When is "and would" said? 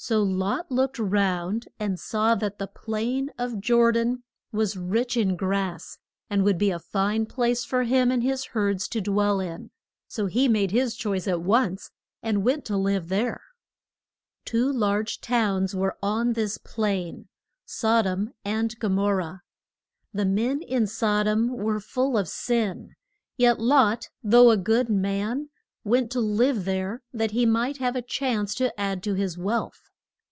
6.30-6.56